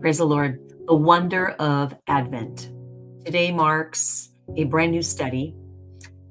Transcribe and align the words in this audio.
Praise 0.00 0.18
the 0.18 0.24
Lord. 0.24 0.60
The 0.86 0.94
wonder 0.94 1.48
of 1.58 1.92
Advent. 2.06 2.70
Today 3.24 3.50
marks 3.50 4.30
a 4.56 4.62
brand 4.62 4.92
new 4.92 5.02
study. 5.02 5.56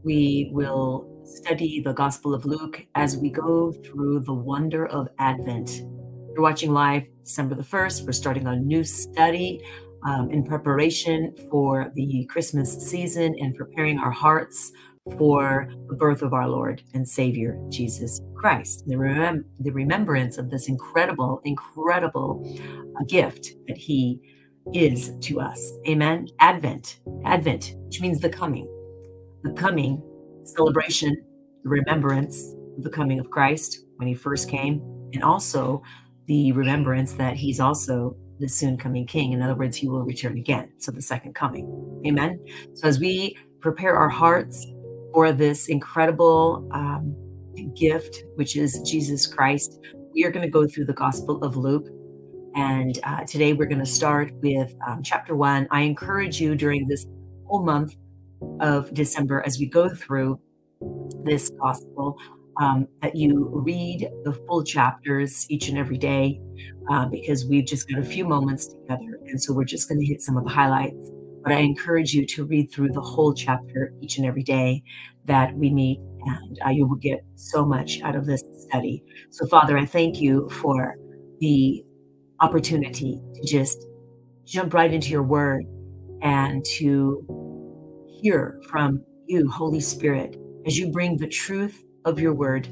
We 0.06 0.50
will 0.54 1.22
study 1.26 1.82
the 1.82 1.92
Gospel 1.92 2.34
of 2.34 2.46
Luke 2.46 2.86
as 2.96 3.18
we 3.18 3.30
go 3.30 3.74
through 3.74 4.22
the 4.22 4.34
wonder 4.34 4.88
of 4.88 5.10
Advent. 5.20 5.80
You're 5.80 6.42
watching 6.42 6.72
live 6.72 7.04
December 7.26 7.56
the 7.56 7.64
1st. 7.64 8.06
We're 8.06 8.14
starting 8.14 8.48
a 8.48 8.56
new 8.56 8.86
study 8.86 9.62
um, 10.08 10.32
in 10.32 10.46
preparation 10.46 11.36
for 11.52 11.92
the 11.94 12.26
Christmas 12.30 12.72
season 12.90 13.36
and 13.38 13.54
preparing 13.54 14.00
our 14.00 14.12
hearts 14.12 14.72
for 15.18 15.68
the 15.90 15.96
birth 15.96 16.22
of 16.22 16.34
our 16.34 16.48
Lord 16.48 16.84
and 16.94 17.08
Savior, 17.08 17.60
Jesus 17.70 18.22
Christ. 18.36 18.84
The, 18.88 18.96
remem- 18.96 19.44
the 19.60 19.72
remembrance 19.72 20.38
of 20.38 20.50
this 20.50 20.68
incredible, 20.68 21.42
incredible 21.44 22.44
uh, 23.00 23.04
gift 23.06 23.56
that 23.68 23.78
He 23.78 24.20
is 24.74 25.14
to 25.22 25.40
us. 25.40 25.72
Amen. 25.88 26.28
Advent, 26.40 27.00
Advent, 27.26 27.76
which 27.86 28.02
means 28.02 28.20
the 28.20 28.30
coming, 28.30 28.68
the 29.44 29.54
coming 29.54 30.02
celebration, 30.44 31.16
the 31.64 31.70
remembrance 31.70 32.54
of 32.78 32.84
the 32.84 32.90
coming 32.90 33.20
of 33.20 33.30
Christ 33.30 33.80
when 33.96 34.08
He 34.08 34.14
first 34.14 34.50
came, 34.50 34.82
and 35.14 35.24
also 35.24 35.82
the 36.28 36.52
remembrance 36.52 37.14
that 37.14 37.36
He's 37.36 37.60
also 37.60 38.16
the 38.40 38.48
soon 38.48 38.78
coming 38.78 39.08
King. 39.08 39.32
In 39.32 39.42
other 39.42 39.56
words, 39.56 39.78
He 39.78 39.88
will 39.88 40.04
return 40.04 40.38
again. 40.38 40.72
So 40.78 40.92
the 40.92 41.02
second 41.02 41.34
coming. 41.34 42.02
Amen. 42.06 42.40
So 42.76 42.88
as 42.88 43.00
we 43.00 43.36
prepare 43.62 43.96
our 43.96 44.10
hearts 44.10 44.66
for 45.14 45.32
this 45.32 45.68
incredible 45.68 46.68
um, 46.72 47.16
gift, 47.76 48.24
which 48.36 48.56
is 48.56 48.82
Jesus 48.82 49.26
Christ. 49.26 49.80
We 50.14 50.24
are 50.26 50.32
going 50.32 50.46
to 50.46 50.52
go 50.52 50.68
through 50.68 50.86
the 50.86 50.94
Gospel 50.94 51.44
of 51.44 51.58
Luke. 51.58 51.88
And 52.56 52.98
uh, 53.04 53.24
today 53.26 53.54
we're 53.54 53.68
going 53.68 53.80
to 53.80 53.86
start 53.86 54.32
with 54.42 54.74
um, 54.88 55.04
chapter 55.04 55.36
one. 55.36 55.68
I 55.70 55.82
encourage 55.82 56.42
you 56.42 56.56
during 56.56 56.88
this 56.88 57.06
whole 57.46 57.64
month 57.64 57.96
of 58.60 58.94
December, 58.94 59.44
as 59.46 59.60
we 59.60 59.68
go 59.68 59.90
through 59.90 60.40
this 61.24 61.52
Gospel, 61.62 62.18
um, 62.60 62.88
that 63.02 63.16
you 63.16 63.50
read 63.54 64.10
the 64.24 64.34
full 64.48 64.64
chapters 64.64 65.46
each 65.50 65.70
and 65.70 65.78
every 65.78 65.98
day 65.98 66.42
uh, 66.90 67.06
because 67.06 67.46
we've 67.46 67.66
just 67.66 67.88
got 67.90 68.00
a 68.00 68.04
few 68.04 68.26
moments 68.28 68.68
together. 68.68 69.20
And 69.28 69.42
so 69.42 69.54
we're 69.54 69.66
just 69.66 69.88
going 69.88 70.00
to 70.00 70.06
hit 70.06 70.22
some 70.22 70.38
of 70.38 70.44
the 70.44 70.50
highlights 70.50 71.12
but 71.44 71.54
I 71.54 71.60
encourage 71.60 72.14
you 72.14 72.26
to 72.28 72.46
read 72.46 72.72
through 72.72 72.90
the 72.90 73.02
whole 73.02 73.34
chapter 73.34 73.94
each 74.02 74.18
and 74.18 74.26
every 74.26 74.44
day 74.44 74.84
that 75.26 75.54
we 75.56 75.70
meet, 75.70 76.00
and 76.26 76.60
uh, 76.66 76.70
you 76.70 76.88
will 76.88 76.98
get 76.98 77.20
so 77.36 77.66
much 77.66 78.02
out 78.02 78.16
of 78.16 78.26
this 78.26 78.44
study. 78.68 79.04
So, 79.32 79.46
Father, 79.48 79.78
I 79.78 79.86
thank 79.86 80.22
you 80.22 80.50
for 80.50 80.96
the 81.40 81.84
opportunity 82.40 83.22
to 83.36 83.48
just 83.48 83.86
jump 84.46 84.74
right 84.74 84.94
into 84.94 85.10
your 85.10 85.24
word 85.24 85.66
and 86.22 86.66
to 86.78 87.26
hear 88.22 88.60
from 88.70 89.04
you, 89.28 89.50
Holy 89.50 89.80
Spirit, 89.82 90.38
as 90.66 90.78
you 90.78 90.92
bring 90.92 91.18
the 91.18 91.28
truth 91.28 91.84
of 92.06 92.20
your 92.20 92.34
word 92.34 92.68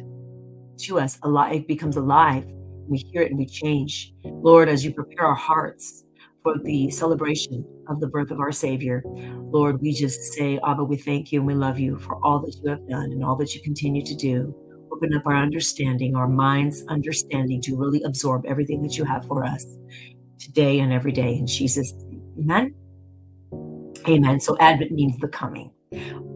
to 0.79 0.99
us. 0.99 1.19
Alive, 1.23 1.55
it 1.55 1.67
becomes 1.67 1.97
alive. 1.97 2.45
We 2.87 2.99
hear 3.11 3.23
it 3.23 3.31
and 3.31 3.37
we 3.37 3.45
change. 3.45 4.13
Lord, 4.23 4.69
as 4.69 4.85
you 4.85 4.93
prepare 4.93 5.25
our 5.25 5.35
hearts 5.35 6.04
for 6.45 6.59
the 6.63 6.91
celebration 6.91 7.65
of 7.87 7.99
the 7.99 8.07
birth 8.07 8.29
of 8.29 8.39
our 8.39 8.51
Savior. 8.51 9.01
Lord, 9.07 9.81
we 9.81 9.91
just 9.91 10.33
say, 10.33 10.59
Abba, 10.63 10.83
we 10.83 10.95
thank 10.95 11.31
you 11.31 11.39
and 11.39 11.47
we 11.47 11.55
love 11.55 11.79
you 11.79 11.97
for 11.97 12.23
all 12.23 12.39
that 12.41 12.55
you 12.61 12.69
have 12.69 12.87
done 12.87 13.11
and 13.11 13.23
all 13.23 13.35
that 13.37 13.55
you 13.55 13.61
continue 13.63 14.05
to 14.05 14.15
do. 14.15 14.55
Open 14.91 15.15
up 15.15 15.23
our 15.25 15.35
understanding, 15.35 16.15
our 16.15 16.27
mind's 16.27 16.85
understanding 16.87 17.63
to 17.63 17.75
really 17.75 18.03
absorb 18.03 18.45
everything 18.45 18.83
that 18.83 18.95
you 18.95 19.03
have 19.03 19.25
for 19.25 19.43
us 19.43 19.65
today 20.39 20.79
and 20.81 20.93
every 20.93 21.11
day 21.11 21.33
in 21.33 21.47
Jesus' 21.47 21.91
name. 21.93 22.21
Amen. 22.41 22.75
Amen. 24.07 24.39
So 24.39 24.55
Advent 24.59 24.91
means 24.91 25.17
the 25.17 25.27
coming, 25.27 25.71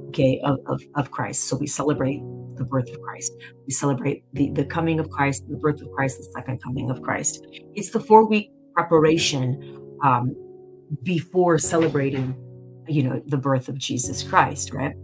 okay, 0.08 0.42
of, 0.44 0.58
of, 0.66 0.82
of 0.96 1.12
Christ. 1.12 1.48
So 1.48 1.56
we 1.56 1.68
celebrate 1.68 2.20
the 2.56 2.66
birth 2.66 2.90
of 2.90 3.00
Christ. 3.02 3.32
We 3.68 3.74
celebrate 3.74 4.24
the, 4.34 4.50
the 4.54 4.66
coming 4.66 5.00
of 5.00 5.08
Christ, 5.12 5.48
the 5.48 5.58
birth 5.58 5.80
of 5.82 5.92
Christ, 5.92 6.18
the 6.18 6.32
second 6.36 6.64
coming 6.64 6.90
of 6.90 7.04
Christ. 7.04 7.46
It's 7.76 7.92
the 7.92 8.00
four 8.00 8.28
week 8.28 8.50
preparation 8.74 9.76
um, 10.04 10.36
before 11.04 11.58
celebrating, 11.58 12.36
you 12.88 13.04
know, 13.04 13.22
the 13.28 13.38
birth 13.38 13.70
of 13.70 13.78
Jesus 13.78 14.24
Christ, 14.24 14.74
right? 14.74 14.96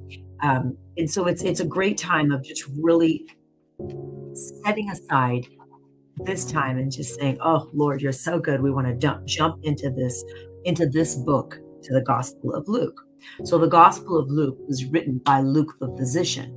Um, 0.41 0.77
and 0.97 1.09
so 1.09 1.27
it's 1.27 1.43
it's 1.43 1.59
a 1.59 1.65
great 1.65 1.97
time 1.97 2.31
of 2.31 2.43
just 2.43 2.65
really 2.81 3.25
setting 4.33 4.89
aside 4.89 5.47
this 6.25 6.45
time 6.45 6.77
and 6.77 6.91
just 6.91 7.19
saying, 7.19 7.37
"Oh 7.41 7.69
Lord, 7.73 8.01
you're 8.01 8.11
so 8.11 8.39
good. 8.39 8.61
We 8.61 8.71
want 8.71 8.87
to 8.87 8.95
jump 8.95 9.25
jump 9.25 9.59
into 9.63 9.89
this 9.91 10.23
into 10.65 10.87
this 10.87 11.15
book 11.15 11.59
to 11.83 11.93
the 11.93 12.01
Gospel 12.01 12.53
of 12.53 12.67
Luke." 12.67 12.99
So 13.43 13.57
the 13.57 13.67
Gospel 13.67 14.17
of 14.17 14.29
Luke 14.29 14.57
was 14.67 14.85
written 14.85 15.19
by 15.19 15.41
Luke 15.41 15.73
the 15.79 15.93
physician, 15.97 16.53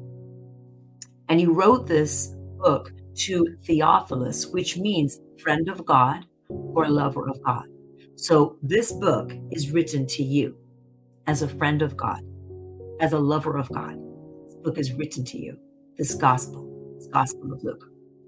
and 1.28 1.40
he 1.40 1.46
wrote 1.46 1.86
this 1.86 2.34
book 2.58 2.92
to 3.16 3.46
Theophilus, 3.64 4.46
which 4.48 4.78
means 4.78 5.20
friend 5.42 5.68
of 5.68 5.84
God 5.84 6.24
or 6.48 6.88
lover 6.88 7.28
of 7.28 7.42
God. 7.42 7.64
So, 8.20 8.56
this 8.62 8.90
book 8.90 9.32
is 9.52 9.70
written 9.70 10.04
to 10.08 10.24
you 10.24 10.56
as 11.28 11.42
a 11.42 11.48
friend 11.48 11.82
of 11.82 11.96
God, 11.96 12.20
as 12.98 13.12
a 13.12 13.18
lover 13.18 13.56
of 13.56 13.68
God. 13.68 13.96
This 14.46 14.56
book 14.56 14.76
is 14.76 14.92
written 14.92 15.24
to 15.26 15.38
you. 15.38 15.56
This 15.96 16.16
gospel, 16.16 16.96
this 16.98 17.06
gospel 17.06 17.52
of 17.52 17.62
Luke, 17.62 17.84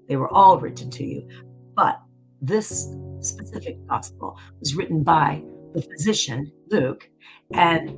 they 0.07 0.15
were 0.15 0.33
all 0.33 0.57
written 0.57 0.89
to 0.91 1.03
you. 1.03 1.27
But 1.75 1.99
this 2.41 2.87
specific 3.19 3.85
gospel 3.87 4.39
was 4.61 4.75
written 4.75 5.03
by 5.03 5.43
the 5.73 5.81
physician, 5.81 6.53
Luke, 6.69 7.09
and 7.53 7.91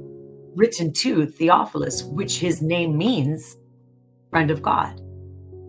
written 0.55 0.93
to 0.93 1.27
Theophilus, 1.27 2.03
which 2.05 2.39
his 2.39 2.63
name 2.63 2.97
means 2.97 3.55
friend 4.31 4.49
of 4.49 4.63
God, 4.63 4.99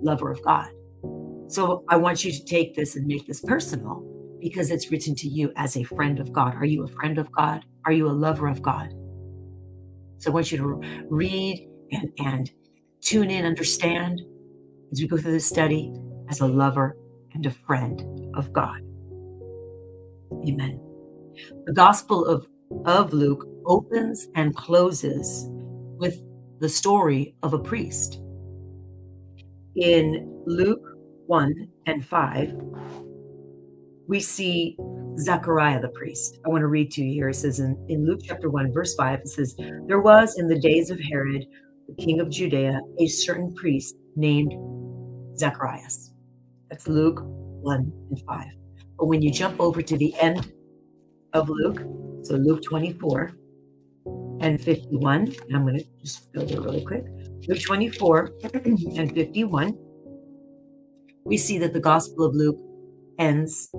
lover 0.00 0.30
of 0.30 0.42
God. 0.42 0.70
So 1.48 1.84
I 1.90 1.96
want 1.96 2.24
you 2.24 2.32
to 2.32 2.44
take 2.46 2.74
this 2.74 2.96
and 2.96 3.06
make 3.06 3.26
this 3.26 3.42
personal 3.42 4.13
because 4.44 4.70
it's 4.70 4.90
written 4.90 5.14
to 5.14 5.26
you 5.26 5.50
as 5.56 5.74
a 5.74 5.82
friend 5.84 6.20
of 6.20 6.30
God. 6.30 6.54
Are 6.54 6.66
you 6.66 6.84
a 6.84 6.88
friend 6.88 7.16
of 7.16 7.32
God? 7.32 7.64
Are 7.86 7.92
you 7.92 8.06
a 8.06 8.12
lover 8.12 8.46
of 8.46 8.60
God? 8.60 8.90
So 10.18 10.30
I 10.30 10.34
want 10.34 10.52
you 10.52 10.58
to 10.58 10.64
read 11.08 11.66
and, 11.92 12.12
and 12.18 12.50
tune 13.00 13.30
in, 13.30 13.46
understand 13.46 14.20
as 14.92 15.00
we 15.00 15.08
go 15.08 15.16
through 15.16 15.32
this 15.32 15.46
study 15.46 15.94
as 16.28 16.40
a 16.40 16.46
lover 16.46 16.94
and 17.32 17.46
a 17.46 17.50
friend 17.50 18.02
of 18.36 18.52
God. 18.52 18.82
Amen. 20.46 20.78
The 21.64 21.72
Gospel 21.72 22.26
of, 22.26 22.46
of 22.84 23.14
Luke 23.14 23.48
opens 23.64 24.28
and 24.34 24.54
closes 24.54 25.46
with 25.96 26.20
the 26.60 26.68
story 26.68 27.34
of 27.42 27.54
a 27.54 27.58
priest. 27.58 28.20
In 29.76 30.42
Luke 30.44 30.84
1 31.28 31.66
and 31.86 32.04
5, 32.04 33.03
we 34.06 34.20
see 34.20 34.76
Zechariah 35.18 35.80
the 35.80 35.88
priest. 35.88 36.38
I 36.44 36.48
want 36.48 36.62
to 36.62 36.66
read 36.66 36.90
to 36.92 37.02
you 37.02 37.12
here. 37.12 37.28
It 37.28 37.36
says 37.36 37.60
in, 37.60 37.76
in 37.88 38.06
Luke 38.06 38.20
chapter 38.24 38.50
1, 38.50 38.72
verse 38.72 38.94
5, 38.94 39.20
it 39.20 39.28
says, 39.28 39.54
There 39.86 40.00
was 40.00 40.38
in 40.38 40.48
the 40.48 40.58
days 40.58 40.90
of 40.90 41.00
Herod, 41.00 41.46
the 41.88 41.94
king 42.02 42.20
of 42.20 42.30
Judea, 42.30 42.80
a 42.98 43.06
certain 43.06 43.54
priest 43.54 43.96
named 44.16 44.52
Zacharias. 45.38 46.12
That's 46.70 46.88
Luke 46.88 47.20
1 47.22 47.92
and 48.10 48.22
5. 48.26 48.46
But 48.98 49.06
when 49.06 49.22
you 49.22 49.30
jump 49.30 49.60
over 49.60 49.82
to 49.82 49.96
the 49.96 50.14
end 50.20 50.52
of 51.32 51.48
Luke, 51.48 51.80
so 52.22 52.36
Luke 52.36 52.62
24 52.62 53.32
and 54.40 54.60
51, 54.60 55.20
and 55.20 55.56
I'm 55.56 55.62
going 55.62 55.78
to 55.78 55.84
just 56.00 56.32
go 56.32 56.44
there 56.44 56.60
really 56.60 56.84
quick. 56.84 57.04
Luke 57.48 57.60
24 57.60 58.32
and 58.96 59.14
51, 59.14 59.78
we 61.24 61.36
see 61.36 61.58
that 61.58 61.72
the 61.72 61.80
Gospel 61.80 62.26
of 62.26 62.34
Luke 62.34 62.58
ends 63.18 63.70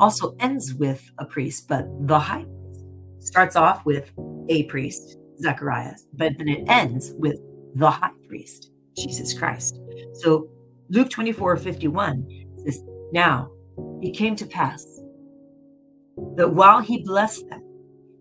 also 0.00 0.34
ends 0.40 0.74
with 0.74 1.10
a 1.18 1.24
priest, 1.24 1.66
but 1.68 1.86
the 2.06 2.18
high 2.18 2.44
priest 2.44 2.84
starts 3.20 3.56
off 3.56 3.84
with 3.84 4.10
a 4.48 4.64
priest, 4.64 5.18
Zacharias, 5.40 6.06
but 6.14 6.32
then 6.38 6.48
it 6.48 6.64
ends 6.68 7.12
with 7.18 7.38
the 7.74 7.90
high 7.90 8.10
priest, 8.26 8.70
Jesus 8.96 9.36
Christ. 9.38 9.78
So 10.14 10.48
Luke 10.90 11.10
24 11.10 11.56
51 11.56 12.26
says, 12.64 12.82
Now 13.12 13.50
it 14.02 14.16
came 14.16 14.36
to 14.36 14.46
pass 14.46 14.84
that 16.36 16.52
while 16.52 16.80
he 16.80 17.02
blessed 17.04 17.48
them, 17.48 17.62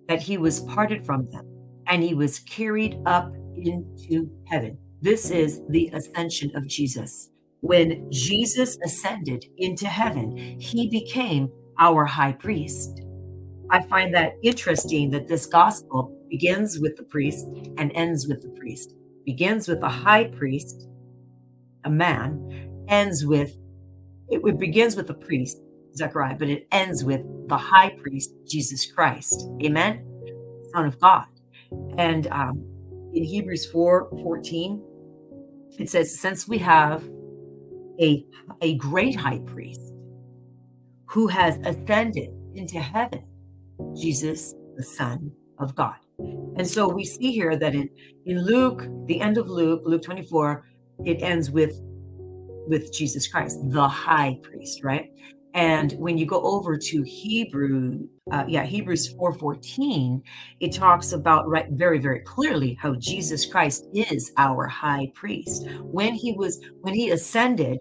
that 0.08 0.22
he 0.22 0.38
was 0.38 0.62
parted 0.62 1.06
from 1.06 1.30
them 1.32 1.46
and 1.88 2.04
he 2.04 2.14
was 2.14 2.40
carried 2.40 2.98
up 3.06 3.32
into 3.56 4.30
heaven. 4.48 4.78
This 5.02 5.30
is 5.32 5.62
the 5.70 5.90
ascension 5.94 6.52
of 6.56 6.68
Jesus. 6.68 7.30
When 7.62 8.10
Jesus 8.12 8.78
ascended 8.84 9.46
into 9.58 9.88
heaven, 9.88 10.60
he 10.60 10.90
became 10.90 11.50
our 11.80 12.06
high 12.06 12.34
priest. 12.34 13.02
I 13.70 13.82
find 13.84 14.14
that 14.16 14.34
interesting 14.44 15.10
that 15.12 15.28
this 15.28 15.46
gospel 15.46 16.16
begins 16.30 16.80
with 16.80 16.96
the 16.96 17.04
priest 17.04 17.48
and 17.78 17.92
ends 17.96 18.28
with 18.28 18.42
the 18.42 18.50
priest. 18.50 18.94
Begins 19.26 19.68
with 19.68 19.82
a 19.84 19.90
high 19.90 20.26
priest, 20.26 20.88
a 21.84 21.90
man, 21.90 22.86
ends 22.88 23.26
with 23.26 23.56
it, 24.30 24.60
begins 24.60 24.96
with 24.96 25.08
the 25.08 25.14
priest, 25.14 25.58
Zechariah, 25.96 26.36
but 26.36 26.50
it 26.50 26.68
ends 26.72 27.04
with 27.04 27.22
the 27.48 27.58
high 27.58 27.90
priest, 28.02 28.32
Jesus 28.46 28.90
Christ. 28.92 29.50
Amen? 29.64 30.06
Son 30.74 30.86
of 30.86 31.00
God. 31.00 31.26
And 31.98 32.28
um, 32.28 32.64
in 33.14 33.24
Hebrews 33.24 33.66
4 33.68 34.10
14, 34.22 34.84
it 35.80 35.90
says, 35.90 36.20
Since 36.20 36.48
we 36.48 36.58
have 36.60 37.10
a, 38.02 38.26
a 38.62 38.76
great 38.76 39.16
high 39.16 39.40
priest 39.40 39.87
who 41.18 41.26
has 41.26 41.58
ascended 41.66 42.30
into 42.54 42.80
heaven, 42.80 43.26
Jesus, 44.00 44.54
the 44.76 44.84
Son 44.84 45.32
of 45.58 45.74
God. 45.74 45.96
And 46.20 46.68
so 46.68 46.88
we 46.88 47.06
see 47.06 47.32
here 47.32 47.58
that 47.58 47.74
in, 47.74 47.90
in 48.28 48.46
Luke, 48.46 48.86
the 49.08 49.20
end 49.20 49.40
of 49.40 49.50
Luke, 49.50 49.82
Luke 49.84 50.04
24, 50.04 50.64
it 51.06 51.24
ends 51.24 51.50
with 51.50 51.74
with 52.68 52.94
Jesus 52.94 53.28
Christ, 53.28 53.58
the 53.64 53.88
high 53.88 54.38
priest, 54.44 54.84
right? 54.84 55.10
And 55.58 55.94
when 55.94 56.20
you 56.20 56.28
go 56.28 56.40
over 56.44 56.78
to 56.78 57.02
Hebrew, 57.02 58.08
uh, 58.32 58.46
yeah, 58.48 58.64
Hebrews 58.64 59.16
4:14, 59.16 60.22
it 60.60 60.72
talks 60.72 61.14
about 61.14 61.48
right 61.48 61.66
very 61.72 61.98
very 61.98 62.20
clearly 62.20 62.78
how 62.80 62.94
Jesus 62.94 63.44
Christ 63.44 63.88
is 63.92 64.32
our 64.38 64.68
high 64.68 65.12
priest. 65.16 65.68
When 65.82 66.14
he 66.14 66.34
was 66.34 66.62
when 66.82 66.94
he 66.94 67.10
ascended, 67.10 67.80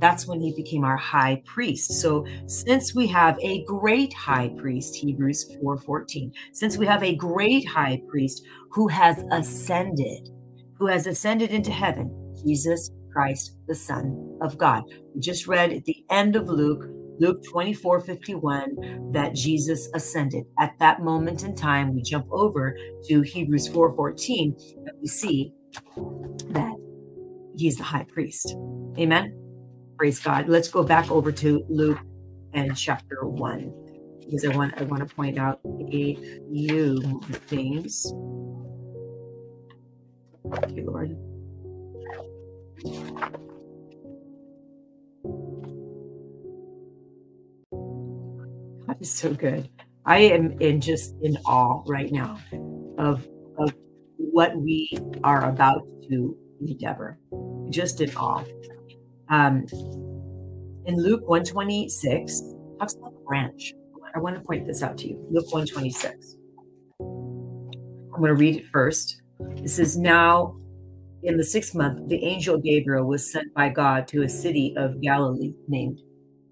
that's 0.00 0.26
when 0.26 0.40
he 0.40 0.54
became 0.56 0.82
our 0.82 0.96
high 0.96 1.42
priest. 1.44 2.00
So 2.00 2.24
since 2.46 2.94
we 2.94 3.06
have 3.08 3.38
a 3.42 3.64
great 3.64 4.14
high 4.14 4.48
priest, 4.56 4.94
Hebrews 4.96 5.58
4:14, 5.62 6.32
since 6.54 6.78
we 6.78 6.86
have 6.86 7.02
a 7.02 7.14
great 7.16 7.66
high 7.66 8.00
priest 8.08 8.42
who 8.70 8.88
has 8.88 9.22
ascended, 9.30 10.30
who 10.78 10.86
has 10.86 11.06
ascended 11.06 11.50
into 11.50 11.70
heaven, 11.70 12.10
Jesus 12.42 12.90
Christ, 13.12 13.56
the 13.68 13.74
Son 13.74 14.38
of 14.40 14.56
God. 14.56 14.84
We 15.14 15.20
just 15.20 15.46
read 15.46 15.70
at 15.70 15.84
the 15.84 16.02
end 16.08 16.34
of 16.34 16.48
Luke, 16.48 16.84
Luke 17.20 17.44
24 17.50 18.00
51, 18.00 19.12
that 19.12 19.34
Jesus 19.34 19.88
ascended. 19.94 20.44
At 20.58 20.72
that 20.78 21.02
moment 21.02 21.44
in 21.44 21.54
time, 21.54 21.94
we 21.94 22.02
jump 22.02 22.26
over 22.30 22.76
to 23.08 23.20
Hebrews 23.20 23.68
4 23.68 23.94
14, 23.94 24.56
and 24.86 24.90
we 25.00 25.06
see 25.06 25.52
that 26.50 26.74
he's 27.56 27.76
the 27.76 27.84
high 27.84 28.06
priest. 28.12 28.56
Amen. 28.98 29.36
Praise 29.98 30.18
God. 30.18 30.48
Let's 30.48 30.68
go 30.68 30.82
back 30.82 31.10
over 31.10 31.30
to 31.30 31.62
Luke 31.68 31.98
and 32.54 32.76
chapter 32.76 33.26
1 33.26 34.20
because 34.20 34.44
I 34.44 34.56
want 34.56 34.74
I 34.80 34.84
want 34.84 35.06
to 35.06 35.14
point 35.14 35.38
out 35.38 35.60
a 35.92 36.16
few 36.50 37.20
things. 37.48 38.12
Thank 40.50 40.76
you, 40.76 40.86
Lord. 40.86 41.16
God 48.94 49.00
is 49.00 49.12
so 49.12 49.32
good. 49.32 49.68
I 50.04 50.18
am 50.18 50.60
in 50.60 50.80
just 50.80 51.14
in 51.22 51.36
awe 51.46 51.84
right 51.86 52.10
now 52.10 52.38
of 52.98 53.24
of 53.58 53.72
what 54.16 54.56
we 54.56 54.90
are 55.22 55.48
about 55.48 55.86
to 56.08 56.36
endeavor. 56.60 57.16
Just 57.68 58.00
in 58.00 58.10
awe. 58.16 58.42
Um, 59.28 59.64
in 60.86 60.96
Luke 60.96 61.22
126, 61.28 62.42
talks 62.80 62.94
about 62.94 63.12
the 63.12 63.20
branch. 63.28 63.74
I 64.12 64.18
want 64.18 64.34
to 64.34 64.42
point 64.42 64.66
this 64.66 64.82
out 64.82 64.98
to 64.98 65.08
you. 65.08 65.24
Luke 65.30 65.52
126. 65.52 66.36
I'm 67.00 68.18
going 68.18 68.26
to 68.26 68.34
read 68.34 68.56
it 68.56 68.64
first. 68.72 69.22
It 69.58 69.70
says, 69.70 69.96
Now 69.96 70.56
in 71.22 71.36
the 71.36 71.44
sixth 71.44 71.76
month, 71.76 72.08
the 72.08 72.24
angel 72.24 72.58
Gabriel 72.58 73.06
was 73.06 73.30
sent 73.30 73.54
by 73.54 73.68
God 73.68 74.08
to 74.08 74.22
a 74.22 74.28
city 74.28 74.74
of 74.76 75.00
Galilee 75.00 75.54
named 75.68 76.00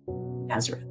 Nazareth. 0.06 0.87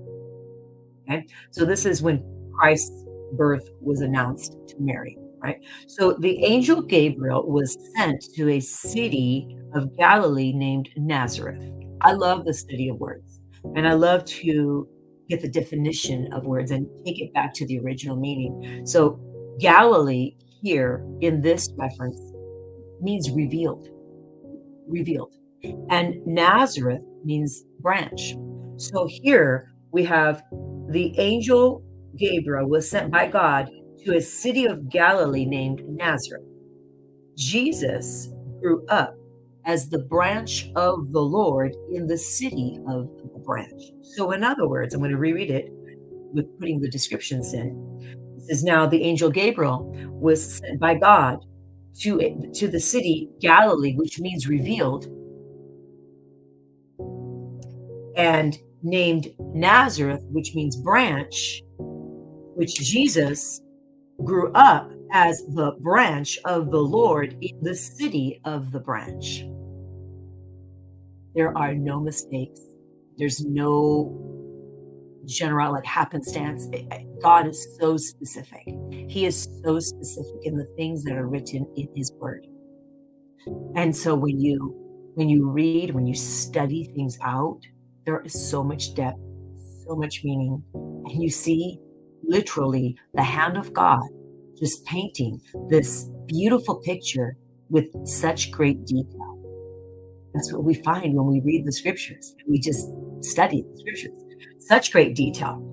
Okay, 1.10 1.26
so 1.52 1.66
this 1.66 1.86
is 1.86 2.02
when 2.02 2.24
Christ's 2.54 3.06
birth 3.34 3.70
was 3.82 4.02
announced 4.02 4.58
to 4.68 4.76
Mary, 4.80 5.18
right? 5.42 5.58
So 5.88 6.14
the 6.14 6.44
angel 6.44 6.82
Gabriel 6.82 7.50
was 7.50 7.78
sent 7.96 8.24
to 8.36 8.50
a 8.50 8.60
city 8.60 9.58
of 9.74 9.96
Galilee 9.98 10.54
named 10.54 10.90
Nazareth. 10.98 11.64
I 12.02 12.14
love 12.14 12.46
the 12.46 12.54
study 12.54 12.90
of 12.90 12.98
words, 13.00 13.40
and 13.76 13.88
I 13.88 13.94
love 13.94 14.26
to 14.26 14.88
get 15.30 15.42
the 15.42 15.50
definition 15.50 16.32
of 16.34 16.46
words 16.46 16.72
and 16.72 16.88
take 17.06 17.22
it 17.22 17.34
back 17.34 17.54
to 17.56 17.66
the 17.68 17.80
original 17.80 18.16
meaning. 18.16 18.86
So, 18.86 19.20
Galilee 19.60 20.36
here 20.62 21.06
in 21.22 21.42
this 21.42 21.70
reference 21.78 22.20
means 23.02 23.32
revealed, 23.32 23.88
revealed. 24.88 25.34
And 25.90 26.26
Nazareth 26.26 27.02
means 27.24 27.64
branch. 27.80 28.36
So 28.78 29.08
here 29.10 29.72
we 29.92 30.04
have 30.06 30.44
the 30.90 31.18
angel 31.20 31.84
Gabriel 32.16 32.68
was 32.68 32.90
sent 32.90 33.12
by 33.12 33.28
God 33.28 33.70
to 34.06 34.16
a 34.16 34.22
city 34.22 34.66
of 34.66 34.90
Galilee 34.90 35.46
named 35.46 35.82
Nazareth. 35.88 36.46
Jesus 37.36 38.30
grew 38.62 38.86
up 38.88 39.16
as 39.66 39.90
the 39.90 40.00
branch 40.00 40.70
of 40.76 41.12
the 41.12 41.22
Lord 41.22 41.76
in 41.92 42.08
the 42.08 42.18
city 42.18 42.80
of 42.88 43.10
the 43.34 43.40
branch. 43.40 43.84
So, 44.02 44.32
in 44.32 44.44
other 44.44 44.68
words, 44.68 44.94
I'm 44.94 45.02
going 45.02 45.12
to 45.12 45.18
reread 45.18 45.52
it 45.52 45.66
with 46.34 46.60
putting 46.60 46.80
the 46.80 46.90
descriptions 46.90 47.54
in. 47.54 48.36
This 48.38 48.60
is 48.60 48.64
now 48.64 48.88
the 48.88 49.04
angel 49.04 49.30
Gabriel 49.30 49.92
was 50.20 50.58
sent 50.58 50.80
by 50.80 50.96
God 50.96 51.46
to, 52.00 52.50
to 52.54 52.68
the 52.68 52.80
city 52.80 53.30
Galilee, 53.42 53.96
which 53.96 54.20
means 54.20 54.48
revealed, 54.48 55.08
and 58.16 58.58
named 58.84 59.30
Nazareth, 59.40 60.24
which 60.30 60.54
means 60.56 60.76
branch, 60.76 61.62
which 62.56 62.76
Jesus 62.76 63.62
grew 64.24 64.52
up 64.54 64.92
as 65.12 65.44
the 65.54 65.72
branch 65.80 66.38
of 66.46 66.72
the 66.72 66.80
Lord 66.80 67.38
in 67.42 67.60
the 67.62 67.76
city 67.76 68.42
of 68.46 68.72
the 68.72 68.80
branch. 68.80 69.44
There 71.36 71.56
are 71.58 71.74
no 71.74 72.00
mistakes. 72.00 72.60
There's 73.18 73.46
no 73.46 74.28
general 75.26 75.74
like 75.74 75.86
happenstance. 75.86 76.68
God 77.22 77.48
is 77.48 77.78
so 77.80 77.98
specific. 77.98 78.64
He 78.92 79.26
is 79.26 79.48
so 79.64 79.80
specific 79.80 80.42
in 80.44 80.58
the 80.58 80.66
things 80.78 81.04
that 81.04 81.18
are 81.18 81.28
written 81.28 81.68
in 81.76 81.88
his 81.96 82.12
word. 82.14 82.48
And 83.76 83.96
so 83.96 84.16
when 84.16 84.40
you 84.40 84.74
when 85.16 85.30
you 85.30 85.50
read, 85.50 85.96
when 85.96 86.06
you 86.06 86.14
study 86.14 86.92
things 86.96 87.18
out, 87.24 87.60
there 88.08 88.22
is 88.22 88.50
so 88.50 88.64
much 88.64 88.96
depth, 88.96 89.20
so 89.86 89.96
much 89.96 90.24
meaning. 90.24 90.64
And 90.74 91.22
you 91.22 91.30
see 91.30 91.78
literally 92.24 92.98
the 93.14 93.22
hand 93.22 93.58
of 93.58 93.74
God 93.74 94.02
just 94.58 94.84
painting 94.86 95.40
this 95.70 96.10
beautiful 96.26 96.78
picture 96.78 97.38
with 97.70 97.86
such 98.08 98.50
great 98.50 98.86
detail. 98.86 99.34
That's 100.34 100.52
what 100.54 100.64
we 100.64 100.74
find 100.74 101.14
when 101.16 101.28
we 101.28 101.42
read 101.42 101.66
the 101.66 101.72
scriptures. 101.72 102.34
We 102.48 102.60
just 102.60 102.90
study 103.22 103.64
the 103.70 103.78
scriptures 103.78 104.18
such 104.68 104.92
great 104.92 105.16
detail. 105.16 105.64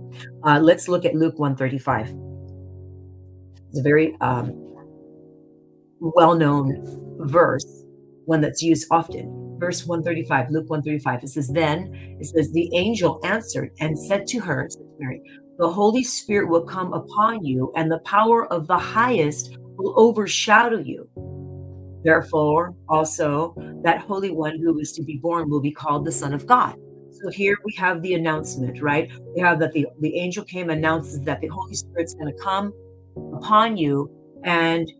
Uh, 0.44 0.60
let's 0.60 0.88
look 0.88 1.04
at 1.04 1.14
Luke 1.14 1.38
135. 1.38 2.14
It's 3.68 3.80
a 3.80 3.82
very 3.82 4.16
um, 4.20 4.52
well 6.00 6.34
known 6.34 7.16
verse, 7.26 7.84
one 8.26 8.40
that's 8.40 8.62
used 8.62 8.86
often. 8.90 9.56
Verse 9.58 9.86
135, 9.86 10.50
Luke 10.50 10.68
135. 10.68 11.24
It 11.24 11.28
says, 11.28 11.48
Then 11.48 11.90
it 12.20 12.26
says, 12.26 12.50
The 12.52 12.70
angel 12.74 13.20
answered 13.24 13.70
and 13.80 13.98
said 13.98 14.26
to 14.28 14.40
her, 14.40 14.68
Mary, 14.98 15.20
The 15.58 15.70
Holy 15.70 16.02
Spirit 16.02 16.48
will 16.48 16.64
come 16.64 16.92
upon 16.92 17.44
you, 17.44 17.72
and 17.76 17.90
the 17.90 18.00
power 18.00 18.52
of 18.52 18.66
the 18.66 18.78
highest 18.78 19.56
will 19.76 19.94
overshadow 19.98 20.78
you. 20.78 21.08
Therefore, 22.04 22.74
also, 22.88 23.54
that 23.82 24.00
Holy 24.00 24.30
One 24.30 24.58
who 24.58 24.78
is 24.78 24.92
to 24.92 25.02
be 25.02 25.16
born 25.16 25.48
will 25.48 25.62
be 25.62 25.72
called 25.72 26.04
the 26.04 26.12
Son 26.12 26.34
of 26.34 26.46
God. 26.46 26.76
So 27.22 27.30
here 27.30 27.56
we 27.64 27.72
have 27.78 28.02
the 28.02 28.14
announcement, 28.14 28.82
right? 28.82 29.10
We 29.34 29.40
have 29.40 29.58
that 29.60 29.72
the, 29.72 29.86
the 30.00 30.18
angel 30.18 30.44
came 30.44 30.68
announces 30.68 31.20
that 31.22 31.40
the 31.40 31.46
Holy 31.46 31.74
Spirit's 31.74 32.14
going 32.14 32.34
to 32.34 32.42
come 32.42 32.72
upon 33.36 33.76
you 33.76 34.10
and 34.44 34.90